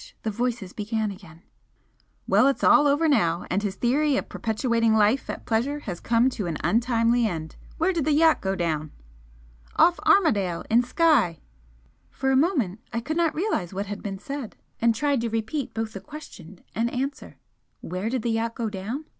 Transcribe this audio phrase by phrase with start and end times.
[0.23, 1.43] The voices began again.
[2.27, 6.27] "Well, it's all over now, and his theory of perpetuating life at pleasure has come
[6.31, 7.55] to an untimely end.
[7.77, 8.89] Where did the yacht go down?"
[9.75, 11.39] "Off Armadale, in Skye."
[12.09, 15.71] For a moment I could not realise what had been said and tried to repeat
[15.75, 17.37] both question and answer
[17.81, 19.05] 'Where did the yacht go down?'